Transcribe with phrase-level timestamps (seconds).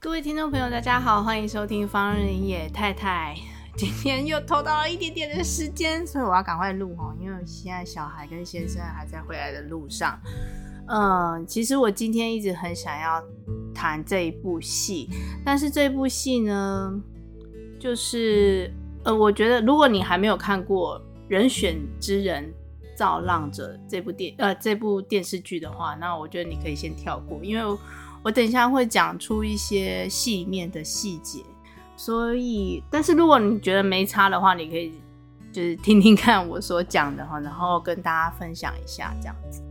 [0.00, 3.34] 各位听众朋友，大家好，欢迎收听方人野太太。
[3.76, 10.16] 今天又偷到了一点点的时间，所以我要赶快录哦，因为现在小孩跟先生还在回来的路上。
[10.86, 13.20] 嗯，其实我今天一直很想要
[13.74, 15.10] 谈这一部戏，
[15.44, 16.94] 但是这部戏呢，
[17.80, 18.72] 就是
[19.02, 22.48] 呃，我觉得如果你还没有看过《人选之人
[22.94, 27.78] 造浪者》这部电呃这部电视剧的话，那我觉得你可以先跳过，因为
[28.28, 31.42] 我等一下会讲出一些戏里面的细节。
[31.96, 34.92] 所以，但是如果你觉得没差的话，你可以
[35.50, 39.62] 就是听听看我所讲的哈，然后跟大家分享一下这样子。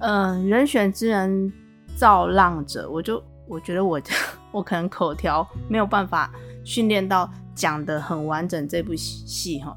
[0.00, 1.50] 嗯、人选之人
[1.96, 3.98] 造浪者，我就我觉得我
[4.52, 6.30] 我可能口条没有办法
[6.64, 9.74] 训练到讲的很完整这部戏哈，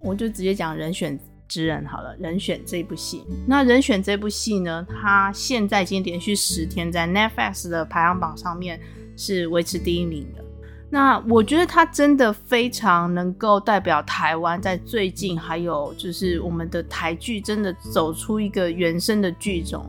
[0.00, 1.20] 我就直接讲人选
[1.52, 2.16] 之人好了。
[2.18, 8.80] 人选这部戏，那人选这部戏呢，它现在已经连续十天在 Netflix 的排行榜上面
[9.18, 10.42] 是维持第一名的。
[10.88, 19.84] 那我觉得它真的非常能够代表台湾在最近，还有就是我们的台剧真的走出一个原生的剧种，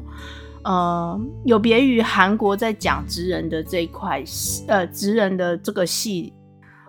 [0.63, 4.21] 呃，有别于韩国在讲职人的这一块，
[4.67, 6.33] 呃，职人的这个戏，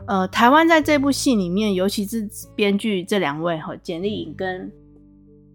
[0.07, 4.71] 呃，台湾在这部戏里面，尤其是编剧这两位哈，简丽颖跟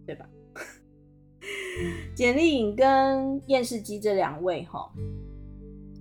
[0.05, 0.25] 对吧？
[2.15, 4.89] 简丽颖跟燕世基这两位哈。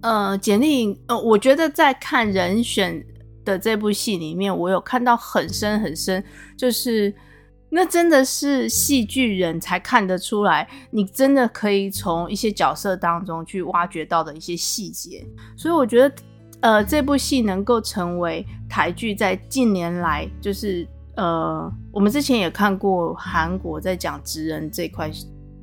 [0.00, 3.04] 呃，简丽颖，呃，我觉得在看人选
[3.44, 6.22] 的这部戏里面，我有看到很深很深，
[6.56, 7.12] 就是
[7.68, 15.26] 那真的是戏剧人才看得出来，你真的可以从一些角色当中去挖掘到的一些细节。
[15.56, 16.14] 所以我觉得，
[16.60, 20.86] 呃，这部戏能够成为台剧在近年来，就是
[21.16, 25.10] 呃，我们之前也看过韩国在讲职人这块。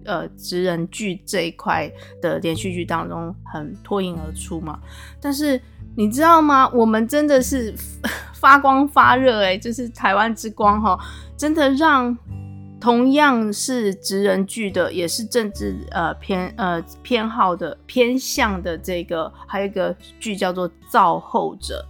[0.07, 1.91] 呃，职人剧这一块
[2.21, 4.79] 的连续剧当中很脱颖而出嘛，
[5.19, 5.59] 但是
[5.97, 6.69] 你知道吗？
[6.69, 7.73] 我们真的是
[8.39, 10.95] 发光发热哎，就是台湾之光哈，
[11.35, 12.15] 真的让
[12.85, 21.83] 同样是职人剧的，也是政治呃偏呃偏好的偏向的这个，还有一个剧叫做《造后者》，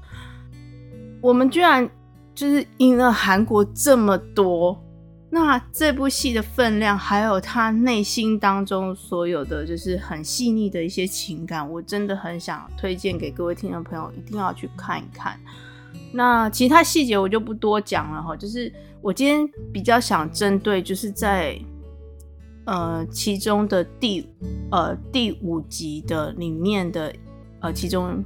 [1.20, 1.86] 我们居然
[2.34, 4.82] 就是赢了韩国这么多。
[5.30, 15.38] 那这部戏的分量，还有他内心当中所有的，就是很细腻的一些情感，我真的很想推荐给各位听众朋友，一定要去看一看。
[16.16, 18.72] 那其他细节我就不多讲了哈，就是
[19.02, 21.60] 我今天比较想针对，就是在
[22.66, 24.26] 呃其中的第
[24.72, 27.14] 呃第五集的里面的
[27.60, 28.24] 呃其中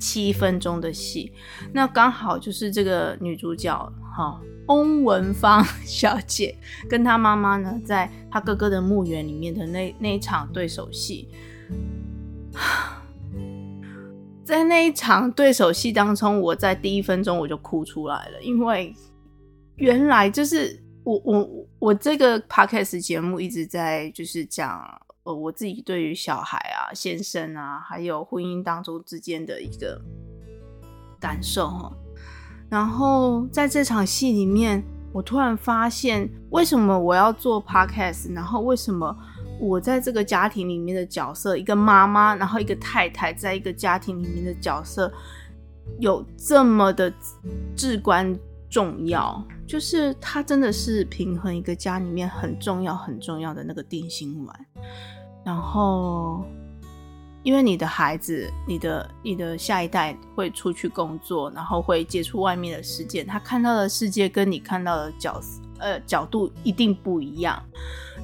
[0.00, 1.32] 七分钟的戏，
[1.72, 3.72] 那刚好就是这个女主角
[4.16, 4.40] 哈。
[4.68, 6.56] 翁文芳小姐
[6.88, 11.28] 跟她妈妈呢，在她哥哥的墓园里面的那那一场对手戏，
[14.52, 18.94] 在那一场对手戏当中，我在第一分钟我就哭出来了，因为
[19.76, 21.48] 原来就是我我
[21.78, 24.86] 我这个 podcast 节目一直在就是讲
[25.22, 29.98] 呃我自己对于小孩啊、先生啊，还有婚姻当中之间的一个
[31.18, 31.90] 感受哈。
[32.68, 34.84] 然后在这场戏里面，
[35.14, 38.34] 我突然发现，为什么我要做 podcast？
[38.34, 39.16] 然后为什么
[39.62, 45.12] 我在这个家庭里面的角色，一个妈妈，然后一个太太，在一个家庭里面的角色，
[46.00, 47.12] 有这么的
[47.76, 48.36] 至关
[48.68, 49.40] 重要？
[49.66, 54.66] 就是它真的是平衡一个家里面很重要、很重要的那个定心丸。
[55.44, 56.44] 然后。
[57.44, 67.62] 因为你的孩子，你的你的下一代会出去工作，然后会接触外面的世界，他看到的世界跟你看到的角色呃角度一定不一样。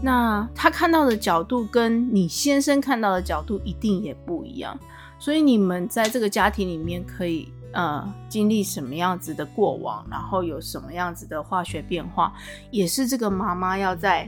[0.00, 4.78] 那他看到的角度跟你先生看到的角度一定也不一样。
[5.18, 12.32] 所以你们在这个家庭里面可以呃经历什么样子的过往，然后有什么样子的化学变化，
[12.70, 14.26] 也是这个妈妈要在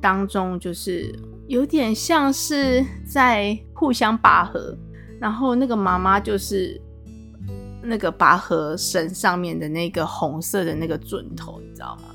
[0.00, 1.14] 当中就是。
[1.48, 4.76] 有点像是在互相拔河，
[5.20, 6.76] 然后那个妈妈就是
[7.86, 12.14] 那个拔河绳上面的那个红色的那个准头，你知道吗？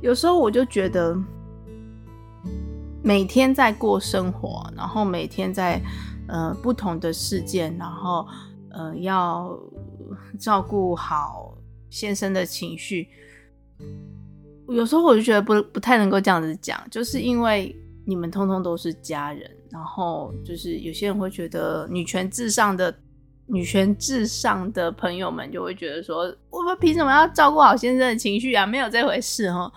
[0.00, 1.16] 有时候我就觉得，
[3.02, 5.80] 每天在过生活，然后每天在
[6.26, 8.26] 呃不同的事件，然后
[8.70, 9.56] 呃要
[10.40, 11.56] 照顾好
[11.90, 13.08] 先生的情绪。
[14.68, 17.76] 有时候我就觉得不不太能够这样子讲，就是因为
[18.06, 22.92] 你们通通都是家人，然后就是有些人会觉得女权至上的
[23.52, 28.66] 女权至上的朋友们就会觉得说，我们凭什么要照顾好先生的情绪啊？
[28.66, 29.70] 没有这回事哈。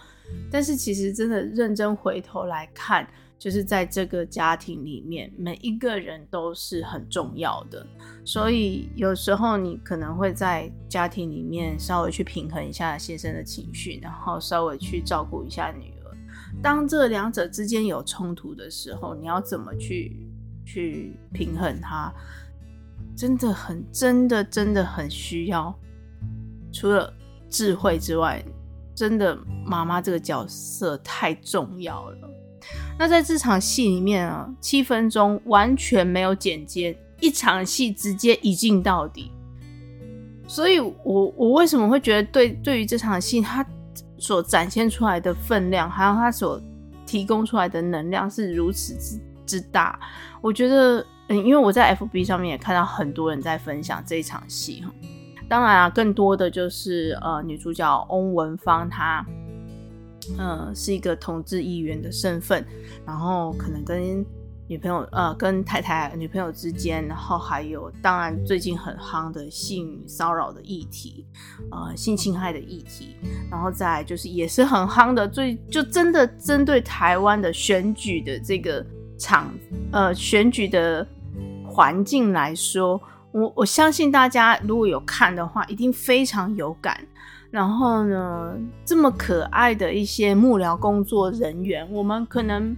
[0.49, 3.07] 但是其实真的认真回头来看。
[3.37, 7.85] 就是在这个家庭里面，每一个人都是很重要的，
[8.23, 16.17] 所以有时候你可能会在家庭里面稍微去平衡一下先生的情绪，然后稍微去照顾一下女儿。
[16.63, 20.15] 当这两者之间有冲突的时候，你要怎么去
[20.65, 22.11] 去平衡它？
[23.15, 25.73] 真的很、真的、真的很需要，
[26.71, 27.11] 除了
[27.49, 28.43] 智慧之外，
[28.93, 32.17] 真的妈妈这个角色太重要了。
[32.97, 39.31] 那在这场戏里面啊，七分钟完全没有剪接，一场戏直接一镜到底。
[40.47, 43.65] 所以我我为什么会觉得对对于这场戏，它
[44.17, 46.61] 所展现出来的分量，还有它所
[47.05, 49.99] 提供出来的能量是如此之之大？
[50.41, 54.91] 我觉得，嗯，因为我在 FB 上面也看到很多人在分享这一场戏哈。
[55.47, 59.25] 当然啊，更多的就是呃女主角翁文芳她。
[60.39, 62.65] 呃，是一个同志议员的身份，
[63.05, 64.25] 然后可能跟
[64.67, 71.27] 女朋友呃，跟太太、女朋友之间，然后还有当然最近很夯的性骚扰的议题，
[71.69, 73.15] 呃，性侵害的议题，
[73.51, 78.83] 然后再就是也是很夯的，最就真的针对台湾的选举的这个
[79.19, 79.53] 场
[79.91, 81.07] 呃选举的
[81.75, 83.01] 环境来说，
[83.33, 86.97] 我我相信大家如果有看的话，一定非常有感。
[87.51, 92.75] 然后呢，这么可爱的一些幕僚工作人员，我们可能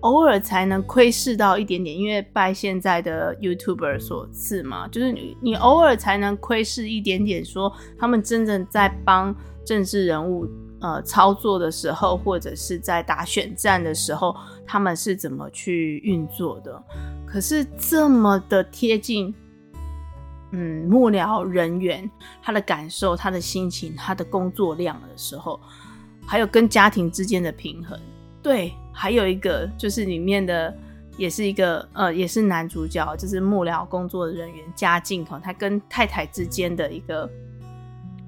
[0.00, 9.34] 偶尔才能窥视到一点点，因为拜现在的 YouTuber 所赐嘛，就是你你偶尔才能窥视一点点，说他们真正在帮
[9.64, 10.46] 政治人物
[10.80, 14.34] 呃操作的时候，或者是在打选战的时候，
[14.66, 16.82] 他们是怎么去运作的。
[17.32, 19.34] 可是这么的贴近。
[20.54, 22.10] 嗯，幕僚人员
[22.42, 25.58] 他的感受、他的心情、他的工作量的时候，
[26.26, 27.98] 还有跟家庭之间的平衡，
[28.42, 30.76] 对，还有一个就是里面的
[31.16, 37.30] 也是一个呃，也是男主角，就是幕僚工作的人员家境哈，他跟太太之间的一个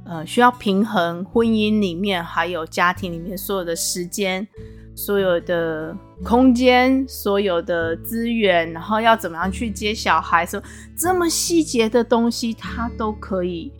[0.06, 4.48] 呃需要平衡婚姻里面还有家庭里面所有的时间。
[4.96, 10.62] 所有的空间，所有的资源，然后要怎么样去接小孩，说
[10.96, 13.72] 这么细节的东西，他都可以。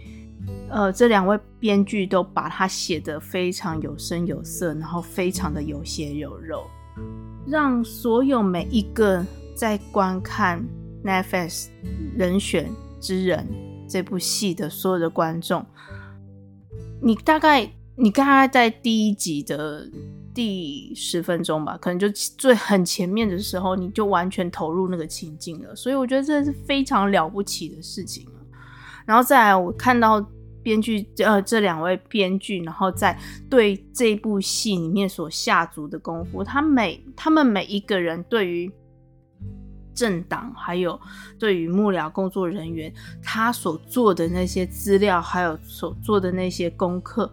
[0.68, 6.64] 呃，这两位编剧都把它写得非常有声有色，然后非常的有血有肉，
[7.46, 9.24] 让所有每一个
[9.54, 10.62] 在观看
[11.04, 11.68] Netflix
[12.16, 12.68] 人选
[13.00, 13.46] 之人
[13.88, 15.64] 这部戏的所有的观众，
[17.00, 19.88] 你大概，你刚刚在第一集的。
[20.34, 25.76] 第十分钟吧，可能就最很前面的时候，你就完全投入那个情境了。
[25.76, 28.26] 所以我觉得这是非常了不起的事情。
[29.06, 30.20] 然后再来，我看到
[30.62, 33.16] 编剧呃这两位编剧，然后在
[33.48, 38.68] 对这部戏里面所下足的功夫，他每他们每一个人对于
[39.94, 41.00] 政党，还有
[41.38, 42.92] 对于幕僚工作人员，
[43.22, 47.32] 他所做的那些资料，还有所做的那些功课。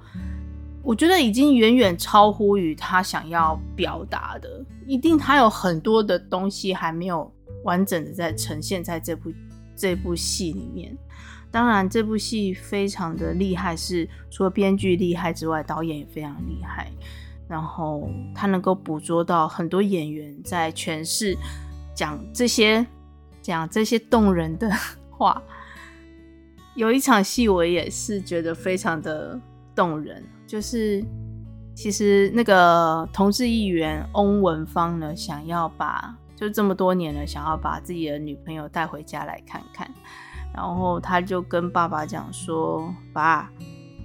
[0.83, 7.31] 我觉得已经远远超乎于他想要表达的，一定他有很多的东西还没有
[7.63, 9.31] 完整的在呈现在这部
[9.75, 10.97] 这部戏里面。
[11.51, 16.89] 当然，这部戏非常的厉害，是除了编剧厉害之外，导演也非常厉害。
[17.47, 21.38] 然后他能够捕捉到很多演员在诠释
[21.93, 22.88] 讲这些
[23.41, 24.71] 讲这些动人的
[25.09, 25.43] 话。
[26.73, 29.38] 有一场戏，我也是觉得非常的
[29.81, 30.23] 动人。
[30.45, 31.03] 就是，
[31.73, 39.89] 其实那个同志议员翁文芳呢，想要把就这么多年了，想要把自己的女朋友带回家来看看，
[40.53, 43.50] 然后他就跟爸爸讲说：“爸，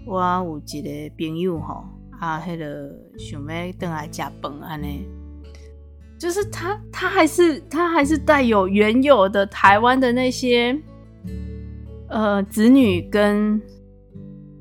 [0.07, 1.85] 我有一个朋友吼，
[2.21, 4.89] 啊，那个想要等来吃饭安呢。”
[6.19, 10.79] 就是他，他还是他还是带有原有的台湾的那些
[12.09, 13.61] 呃子女跟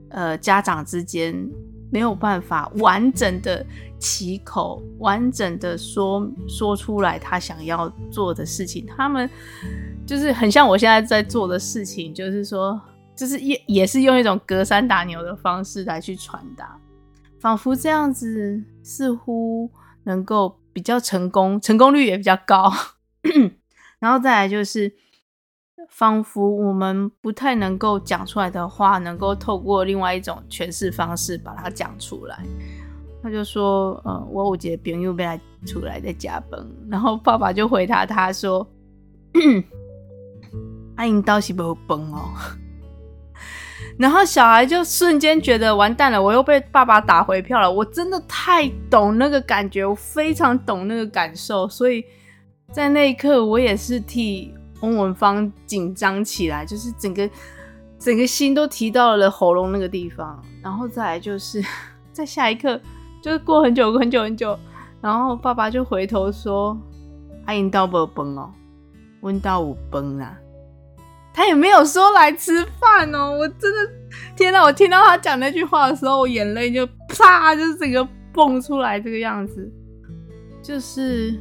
[0.09, 1.50] 呃家长之间。
[1.91, 3.65] 没有办法完整的
[3.97, 8.85] 起口，完整的说说出来他想要做的事情。
[8.97, 9.29] 他们
[10.05, 12.81] 就是很像我现在在做的事情，就是说，
[13.15, 16.77] 就是也也是用一种隔山打牛的方式来去传达，
[17.39, 19.69] 仿佛这样子似乎
[20.03, 22.74] 能够比较成功，成功率也比较高。
[24.00, 24.91] 然后再来就是，
[25.89, 32.44] 仿佛我们不太能够讲出来的话，能够透过另外一种诠释方式把它讲出来。
[33.24, 38.68] 他就说：“呃，我有一个朋友被他出来在加班。”然后爸爸就回答他说
[40.96, 42.20] ：“阿英倒是没有崩哦。”
[43.98, 47.72] 然后小孩就瞬间觉得完蛋了，我又被爸爸打回票了。
[47.72, 52.04] 我真的太懂那个感觉，我非常懂那个感受，所以
[52.72, 57.29] 在那一刻，我也是替翁文芳紧张起来，就是整个
[57.98, 60.41] 整个心都提到了喉咙那个地方。
[60.62, 61.63] 然后再来就是
[62.12, 62.79] 在下一刻，
[63.22, 64.58] 就是过很久很久很久，
[65.01, 66.77] 然后爸爸就回头说
[67.46, 68.51] ：“阿英到不崩哦，
[69.22, 70.38] 温到五崩啦。”
[71.34, 73.91] 他也没有说来吃饭哦，我真的
[74.38, 74.63] 天哪！
[74.63, 79.70] 我听到他讲那句话的时候，我眼泪就啪，就是整个蹦出来这个样子。
[80.63, 81.38] 就是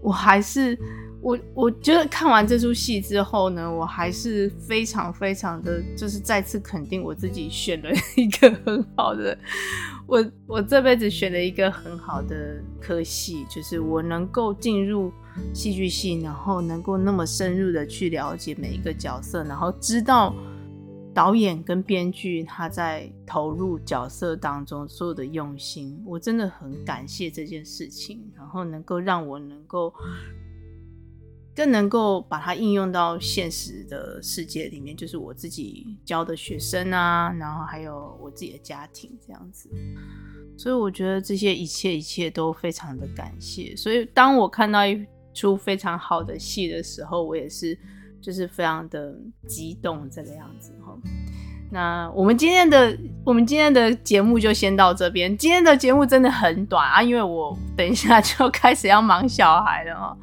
[0.00, 0.76] 我还是
[1.24, 9.36] 我，我觉得看完这出戏之后呢，我还是非常非常的，就是再次肯定我自己选了一个很好的，
[10.06, 15.10] 我我这辈子选了一个很好的科系，就是我能够进入。
[15.52, 20.32] 戏剧系，然后能够那么深入的去了解每一个角色，然后知道
[21.12, 29.92] 导演跟编剧他在投入角色当中所有的用心，我真的很感谢这件事情，然后能够让我能够
[31.54, 39.70] 更能够把它应用到现实的世界里面，就是我自己教的学生啊，然后还有我自己的家庭这样子，
[40.56, 43.74] 所以我觉得这些一切一切都非常的感谢。
[43.76, 47.78] 所以当我看到一出非常好的戏的时候，我也是
[48.20, 50.98] 就是非常的激动这个样子哈。
[51.74, 55.36] 那我们今天的我们今天的节目就先到这边。
[55.36, 60.16] 今天的节目真的很短啊，因为我等一下就开始要忙小孩了哈，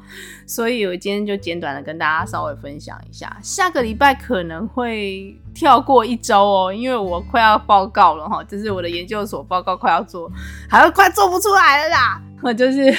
[0.46, 3.36] 所以我今天就简短的跟大家稍微分享一下。
[3.42, 10.32] 下个礼拜可能会跳过一周哦，因为我快要报告了哈，就是我的研究所报告快要做，
[10.70, 12.96] 还要快做不出来了啦， 我就是。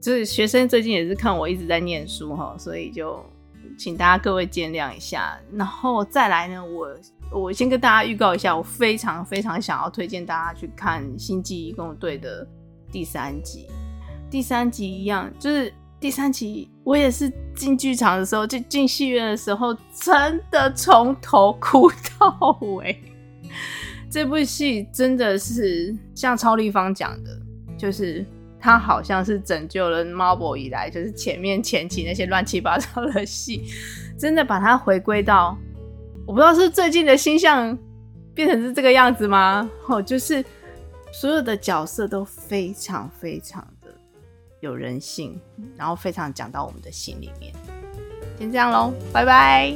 [0.00, 3.24] 就是学生最近也是看我一直在念书哈，所以就
[3.76, 5.36] 请大家各位见谅一下。
[5.52, 6.88] 然后再来呢，我
[7.30, 12.46] 我先跟大家预告一下，我非常非常想要推荐大家去看《星际异攻队》的
[12.90, 13.66] 第三集。
[14.30, 22.98] 第三集一样，就是第三集我也是进剧场的时候，就进戏院的时候，真的从头哭到尾。
[24.10, 27.30] 这部戏真的是像超立方讲的，
[27.76, 28.24] 就是。
[28.58, 33.62] 他好像是拯救了 Marvel 以来，就是前面前期那些乱七八糟的戏，
[34.18, 35.56] 真的把它回归到，
[36.26, 37.78] 我不知道是最近的星象
[38.34, 39.70] 变成是这个样子吗？
[39.86, 40.44] 哦，就是
[41.12, 43.88] 所有的角色都非常非常的
[44.60, 45.40] 有人性，
[45.76, 47.54] 然后非常讲到我们的心里面。
[48.38, 49.74] 先这样喽，拜拜。